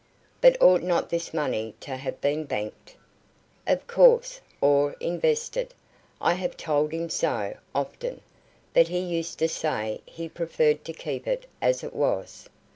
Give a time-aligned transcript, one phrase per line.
[0.41, 2.95] "But ought not this money to have been banked?"
[3.67, 5.75] "Of course or invested.
[6.19, 8.21] I have told him so, often;
[8.73, 12.49] but he used to say he preferred to keep it as it was.